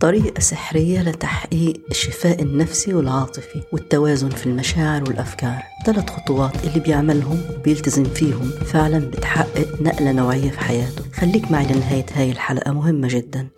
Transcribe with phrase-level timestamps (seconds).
[0.00, 5.62] طريقة سحرية لتحقيق الشفاء النفسي والعاطفي والتوازن في المشاعر والأفكار.
[5.86, 11.04] ثلاث خطوات اللي بيعملهم بيلتزم فيهم فعلا بتحقق نقلة نوعية في حياته.
[11.12, 13.48] خليك معي لنهاية هاي الحلقة مهمة جدا.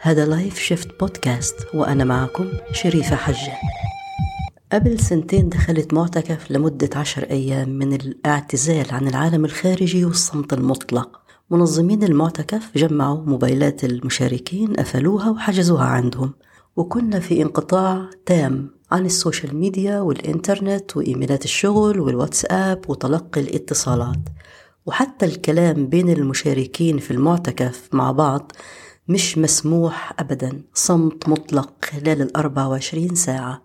[0.00, 3.52] هذا لايف شيفت بودكاست وأنا معكم شريفة حجة.
[4.72, 11.25] قبل سنتين دخلت معتكف لمدة عشر أيام من الاعتزال عن العالم الخارجي والصمت المطلق.
[11.50, 16.32] منظمين المعتكف جمعوا موبايلات المشاركين قفلوها وحجزوها عندهم.
[16.76, 24.18] وكنا في انقطاع تام عن السوشيال ميديا والإنترنت وإيميلات الشغل والواتساب وتلقي الاتصالات.
[24.86, 28.52] وحتى الكلام بين المشاركين في المعتكف مع بعض
[29.08, 30.62] مش مسموح أبدا.
[30.74, 33.62] صمت مطلق خلال الأربع وعشرين ساعة.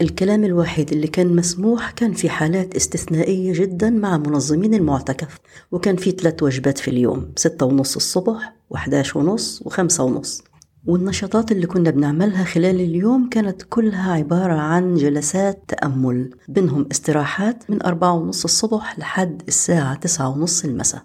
[0.00, 5.38] الكلام الوحيد اللي كان مسموح كان في حالات استثنائية جدا مع منظمين المعتكف
[5.72, 10.42] وكان في ثلاث وجبات في اليوم ستة ونص الصبح وحداش ونص وخمسة ونص.
[10.86, 17.82] والنشاطات اللي كنا بنعملها خلال اليوم كانت كلها عبارة عن جلسات تأمل بينهم استراحات من
[17.82, 21.02] أربعة ونص الصبح لحد الساعة تسعة ونص المساء.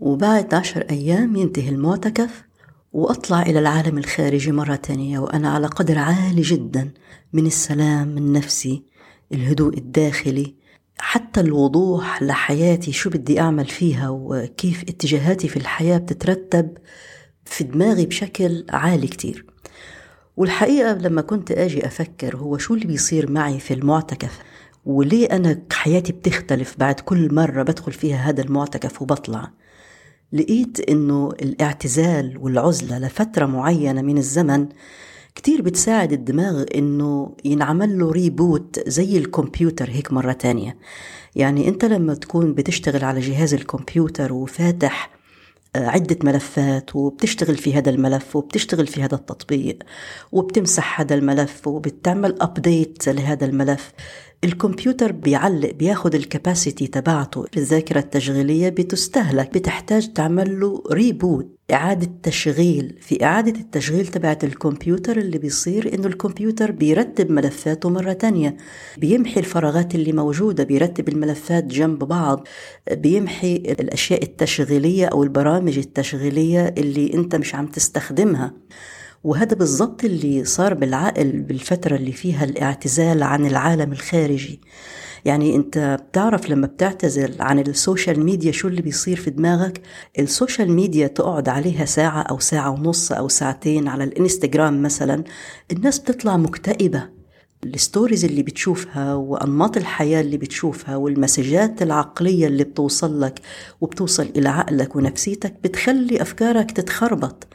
[0.00, 2.45] وبعد عشر أيام ينتهي المعتكف
[2.96, 6.90] وأطلع إلى العالم الخارجي مرة تانية وأنا على قدر عالي جدا
[7.32, 8.82] من السلام النفسي
[9.32, 10.54] الهدوء الداخلي
[10.98, 16.78] حتى الوضوح لحياتي شو بدي أعمل فيها وكيف اتجاهاتي في الحياة بتترتب
[17.44, 19.46] في دماغي بشكل عالي كتير.
[20.36, 24.38] والحقيقة لما كنت أجي أفكر هو شو اللي بيصير معي في المعتكف
[24.84, 29.50] وليه أنا حياتي بتختلف بعد كل مرة بدخل فيها هذا المعتكف وبطلع.
[30.32, 34.68] لقيت إنه الاعتزال والعزلة لفترة معينة من الزمن
[35.34, 40.76] كتير بتساعد الدماغ إنه ينعمل له reboot زي الكمبيوتر هيك مرة تانية.
[41.36, 45.16] يعني أنت لما تكون بتشتغل على جهاز الكمبيوتر وفاتح
[45.76, 49.82] آه، عدة ملفات وبتشتغل في هذا الملف وبتشتغل في هذا التطبيق
[50.32, 53.92] وبتمسح هذا الملف وبتعمل update لهذا الملف
[54.46, 62.96] الكمبيوتر بيعلق بياخد ال capacity تبعته الذاكرة التشغيلية بتستهلك بتحتاج تعمل له reboot إعادة تشغيل
[63.00, 68.56] في إعادة التشغيل تبعت الكمبيوتر اللي بيصير إنه الكمبيوتر بيرتب ملفاته مرة تانية.
[68.98, 72.48] بيمحي الفراغات اللي موجودة بيرتب الملفات جنب بعض.
[72.92, 78.52] بيمحي الأشياء التشغيلية أو البرامج التشغيلية اللي أنت مش عم تستخدمها.
[79.26, 84.60] وهذا بالضبط اللي صار بالعقل بالفترة اللي فيها الاعتزال عن العالم الخارجي.
[85.24, 89.80] يعني انت بتعرف لما بتعتزل عن ال social media شو اللي بيصير في دماغك؟
[90.18, 95.24] ال social media تقعد عليها ساعة أو ساعة ونص أو ساعتين على الانستغرام مثلا.
[95.72, 97.08] الناس بتطلع مكتئبة.
[97.64, 103.40] ال stories اللي بتشوفها وأنماط الحياة اللي بتشوفها والمسجات العقلية اللي بتوصل لك
[103.80, 107.46] وبتوصل إلى عقلك ونفسيتك بتخلي أفكارك تتخربط.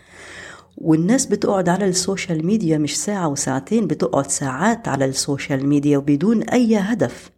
[0.83, 5.97] والناس بتقعد على ال social media مش ساعة وساعتين بتقعد ساعات على ال social media
[5.97, 7.31] وبدون أي هدف.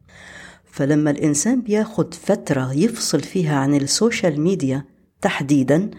[0.65, 4.85] فلما الإنسان بياخد فترة يفصل فيها عن ال social media
[5.21, 5.91] تحديدا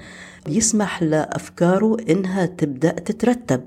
[0.46, 3.62] بيسمح لأفكاره إنها تبدأ تترتب.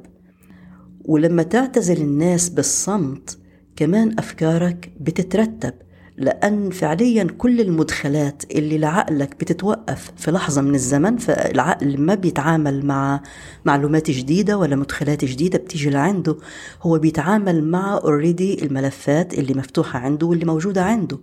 [1.05, 3.37] ولما تعتزل الناس بالصمت
[3.75, 5.73] كمان أفكارك بتترتب.
[6.17, 13.21] لأن فعليا كل المدخلات اللي لعقلك بتتوقف في لحظة من الزمن فالعقل ما بيتعامل مع
[13.65, 16.37] معلومات جديدة ولا مدخلات جديدة بتيجي لعنده.
[16.81, 21.17] هو بيتعامل مع اوريدي الملفات اللي مفتوحة عنده واللي موجودة عنده.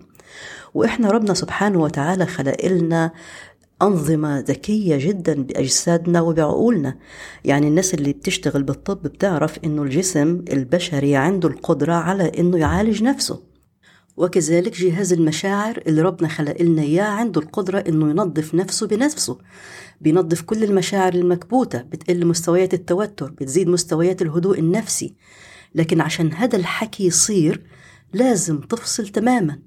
[0.74, 3.10] وإحنا ربنا سبحانه وتعالى خلق لنا
[3.82, 6.96] أنظمة ذكية جدا بأجسادنا وبعقولنا.
[7.44, 13.53] يعني الناس اللي بتشتغل بالطب بتعرف إنه الجسم البشري عنده القدرة على إنه يعالج نفسه.
[14.16, 19.38] وكذلك جهاز المشاعر اللي ربنا خلق لنا إياه عنده القدرة إنه ينظف نفسه بنفسه.
[20.00, 25.14] بينظف كل المشاعر المكبوتة بتقل مستويات التوتر بتزيد مستويات الهدوء النفسي.
[25.74, 27.62] لكن عشان هذا الحكي يصير
[28.12, 29.58] لازم تفصل تماما.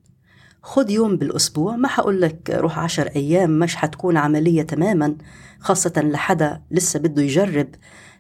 [0.63, 5.15] خد يوم بالأسبوع ما حقول لك روح عشر أيام مش حتكون عملية تماما
[5.59, 7.67] خاصة لحدا لسه بده يجرب.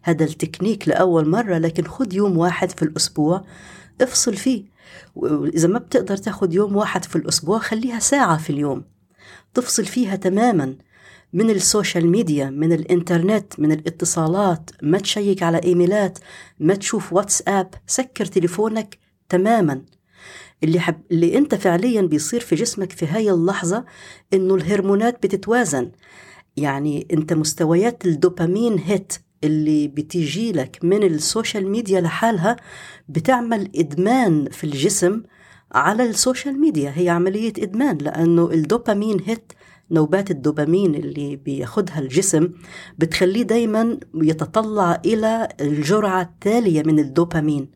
[0.03, 3.43] هذا التكنيك لأول مرة لكن خد يوم واحد في الأسبوع
[4.01, 4.63] افصل فيه.
[5.15, 8.83] وإذا ما بتقدر تاخد يوم واحد في الأسبوع خليها ساعة في اليوم.
[9.53, 10.75] تفصل فيها تماما.
[11.33, 14.69] من ال social media من الإنترنت من الاتصالات.
[14.81, 16.19] ما تشيك على إيميلات
[16.59, 17.73] ما تشوف واتساب.
[17.87, 18.97] سكر تليفونك
[19.29, 19.81] تماما.
[20.63, 23.85] اللي حب اللي أنت فعليا بيصير في جسمك في هاي اللحظة
[24.33, 25.91] إنه الهرمونات بتتوازن.
[26.57, 29.13] يعني أنت مستويات ال dopamine hit.
[29.43, 32.55] اللي بتيجي لك من ال social media لحالها
[33.09, 35.23] بتعمل إدمان في الجسم
[35.71, 36.93] على ال social media.
[36.95, 39.53] هي عملية إدمان لأنه ال dopamine hit
[39.91, 42.49] نوبات الدوبامين اللي بياخدها الجسم
[42.97, 47.67] بتخليه دايما يتطلع إلى الجرعة التالية من الدوبامين.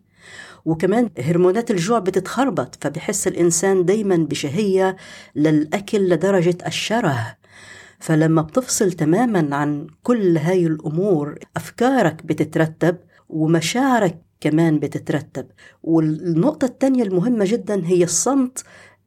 [0.66, 4.96] وكمان هرمونات الجوع بتتخربط فبحس الإنسان دايما بشهية
[5.36, 7.41] للأكل لدرجة الشره.
[8.02, 12.98] فلما بتفصل تماما عن كل هاي الأمور أفكارك بتترتب
[13.30, 15.48] ومشاعرك كمان بتترتب.
[15.84, 18.64] والنقطة الثانية المهمة جدا هي الصمت.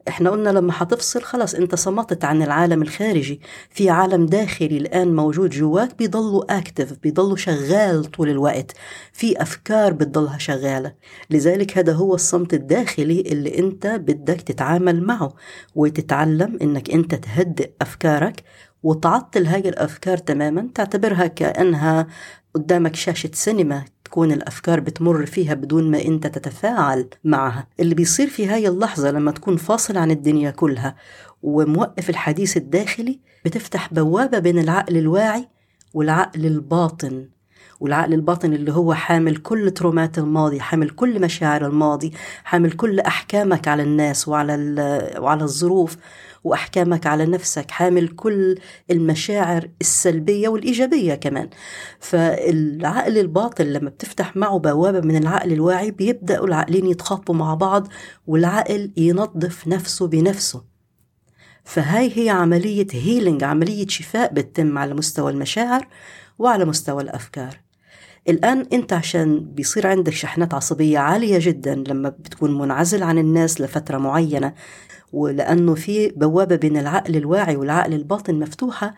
[0.09, 3.41] إحنا قلنا لما حتفصل خلاص أنت صمتت عن العالم الخارجي.
[3.71, 8.73] في عالم داخلي الآن موجود جواك بيضلوا اكتف بيضلوا شغال طول الوقت.
[9.13, 10.93] في أفكار بتضلها شغالة.
[11.31, 15.35] لذلك هذا هو الصمت الداخلي اللي أنت بدك تتعامل معه.
[15.75, 18.43] وتتعلم إنك أنت تهدئ أفكارك
[18.85, 22.07] وتعطل هاي الأفكار تماما تعتبرها كأنها
[22.55, 27.67] قدامك شاشة سينما تكون الأفكار بتمر فيها بدون ما أنت تتفاعل معها.
[27.81, 30.97] اللي بيصير في هاي اللحظة لما تكون فاصل عن الدنيا كلها
[31.43, 35.49] وموقف الحديث الداخلي بتفتح بوابة بين العقل الواعي
[35.95, 37.29] والعقل الباطن.
[37.81, 42.13] والعقل الباطن اللي هو حامل كل ترومات الماضي حامل كل مشاعر الماضي
[42.45, 44.55] حامل كل أحكامك على الناس وعلى,
[45.19, 45.97] وعلى الظروف
[46.45, 48.59] وأحكامك على نفسك حامل كل
[48.91, 51.51] المشاعر السلبية والإيجابية كمان.
[52.01, 57.89] فالعقل الباطن لما بتفتح معه بوابة من العقل الواعي بيبداوا العقلين يتخاطبوا مع بعض
[58.27, 60.65] والعقل ينظف نفسه بنفسه.
[61.65, 65.89] فهاي هي عملية هيلينج عملية شفاء بتتم على مستوى المشاعر
[66.39, 67.64] وعلى مستوى الأفكار.
[68.29, 73.99] الآن أنت عشان بيصير عندك شحنات عصبية عالية جدا لما بتكون منعزل عن الناس لفترة
[73.99, 74.55] معينة
[75.13, 78.95] ولأنه في بوابة بين العقل الواعي والعقل الباطن مفتوحة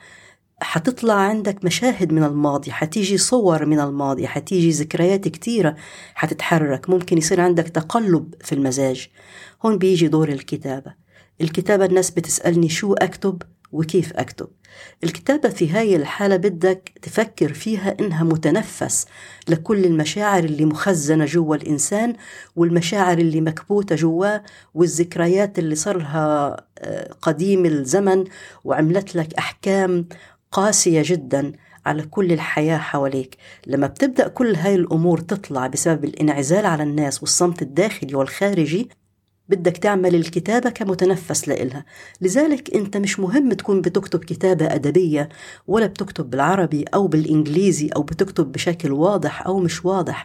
[0.60, 5.76] حتطلع عندك مشاهد من الماضي حتيجي صور من الماضي حتيجي ذكريات كتيرة
[6.14, 6.90] حتتحرك.
[6.90, 9.08] ممكن يصير عندك تقلب في المزاج.
[9.64, 10.94] هون بيجي دور الكتابة.
[11.40, 13.42] الكتابة الناس بتسألني شو أكتب؟
[13.76, 14.48] وكيف أكتب.
[15.04, 19.06] الكتابة في هاي الحالة بدك تفكر فيها إنها متنفس
[19.48, 22.14] لكل المشاعر اللي مخزنة جوا الإنسان
[22.56, 24.42] والمشاعر اللي مكبوتة جواه
[24.74, 28.24] والذكريات اللي صارها آه، قديم الزمن
[28.64, 30.08] وعملت لك أحكام
[30.52, 31.52] قاسية جدا
[31.86, 33.36] على كل الحياة حواليك.
[33.66, 38.88] لما بتبدأ كل هاي الأمور تطلع بسبب الانعزال على الناس والصمت الداخلي والخارجي
[39.48, 41.84] بدك تعمل الكتابة كمتنفس لإلها.
[42.20, 45.28] لذلك أنت مش مهم تكون بتكتب كتابة أدبية
[45.66, 50.24] ولا بتكتب بالعربي أو بالإنجليزي أو بتكتب بشكل واضح أو مش واضح.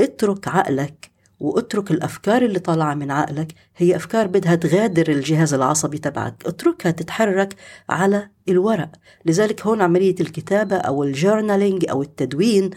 [0.00, 3.52] اترك عقلك واترك الأفكار اللي طالعة من عقلك.
[3.76, 6.42] هي أفكار بدها تغادر الجهاز العصبي تبعك.
[6.46, 7.54] اتركها تتحرك
[7.88, 8.90] على الورق.
[9.24, 12.70] لذلك هون عملية الكتابة أو ال journaling أو التدوين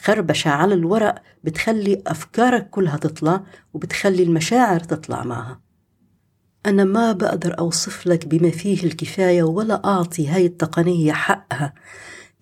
[0.00, 1.14] خربشة على الورق
[1.44, 3.44] بتخلي أفكارك كلها تطلع
[3.74, 5.60] وبتخلي المشاعر تطلع معها.
[6.66, 11.74] أنا ما بقدر أوصف لك بما فيه الكفاية ولا أعطي هاي التقنية حقها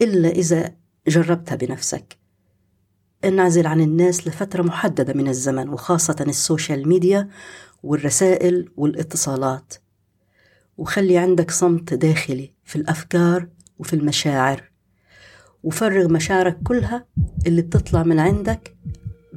[0.02, 0.74] إلا إذا
[1.08, 2.19] جربتها بنفسك.
[3.24, 7.28] انعزل عن الناس لفترة محددة من الزمن وخاصة ال social media
[7.82, 9.74] والرسائل والاتصالات.
[10.78, 14.70] وخلي عندك صمت داخلي في الأفكار وفي المشاعر.
[15.62, 17.06] وفرغ مشاعرك كلها
[17.46, 18.76] اللي بتطلع من عندك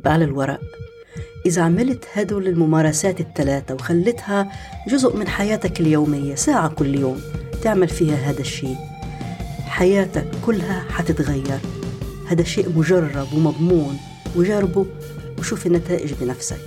[0.05, 0.61] على الورق.
[1.45, 4.51] إذا عملت هدول الممارسات الثلاثة وخلتها
[4.87, 7.21] جزء من حياتك اليومية ساعة كل يوم
[7.61, 8.77] تعمل فيها هذا الشيء.
[9.65, 11.59] حياتك كلها حتتغير.
[12.27, 13.97] هذا شيء مجرب ومضمون.
[14.35, 14.85] وجربه
[15.39, 16.61] وشوف النتائج بنفسك.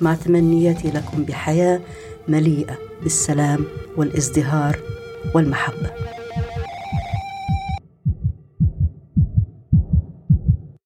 [0.00, 1.80] مع تمنياتي لكم بحياة
[2.28, 3.64] مليئة بالسلام
[3.96, 4.78] والازدهار
[5.34, 5.90] والمحبة.